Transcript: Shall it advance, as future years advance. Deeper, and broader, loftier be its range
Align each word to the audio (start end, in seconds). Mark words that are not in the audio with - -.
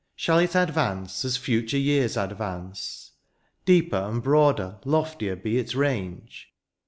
Shall 0.15 0.39
it 0.39 0.55
advance, 0.55 1.23
as 1.23 1.37
future 1.37 1.77
years 1.77 2.17
advance. 2.17 3.11
Deeper, 3.65 3.97
and 3.97 4.23
broader, 4.23 4.79
loftier 4.85 5.35
be 5.35 5.59
its 5.59 5.75
range 5.75 6.51